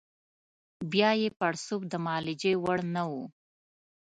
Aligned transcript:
بیا 0.91 1.09
یې 1.21 1.29
پړسوب 1.39 1.81
د 1.87 1.93
معالجې 2.05 2.53
وړ 2.63 2.79
نه 2.95 3.03
وو. 3.09 3.23